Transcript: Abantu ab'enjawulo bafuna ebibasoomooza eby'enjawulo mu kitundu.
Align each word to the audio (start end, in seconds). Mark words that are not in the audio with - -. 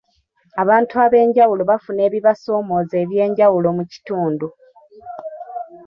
Abantu 0.61 0.93
ab'enjawulo 1.05 1.63
bafuna 1.71 2.01
ebibasoomooza 2.07 2.95
eby'enjawulo 3.03 3.67
mu 3.77 3.83
kitundu. 3.91 4.47